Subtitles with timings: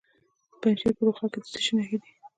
[0.51, 2.11] د پنجشیر په روخه کې د څه شي نښې دي؟